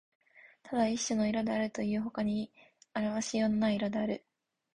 [0.63, 2.51] ただ一種の色であるというよりほかに
[2.95, 4.25] 評し方のない色である